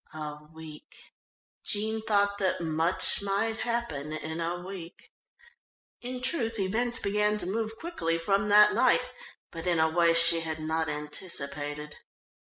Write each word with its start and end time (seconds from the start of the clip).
A 0.15 0.39
week! 0.51 1.13
Jean 1.63 2.01
thought 2.01 2.39
that 2.39 2.59
much 2.59 3.21
might 3.21 3.57
happen 3.57 4.11
in 4.11 4.41
a 4.41 4.59
week. 4.59 5.11
In 6.01 6.23
truth 6.23 6.57
events 6.57 6.97
began 6.97 7.37
to 7.37 7.45
move 7.45 7.77
quickly 7.77 8.17
from 8.17 8.49
that 8.49 8.73
night, 8.73 9.07
but 9.51 9.67
in 9.67 9.77
a 9.79 9.89
way 9.91 10.15
she 10.15 10.39
had 10.39 10.57
not 10.59 10.89
anticipated. 10.89 11.97